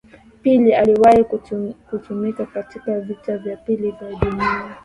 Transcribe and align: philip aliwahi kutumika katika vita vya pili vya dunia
philip 0.41 0.75
aliwahi 0.77 1.23
kutumika 1.89 2.45
katika 2.45 2.99
vita 2.99 3.37
vya 3.37 3.57
pili 3.57 3.91
vya 3.91 4.15
dunia 4.15 4.77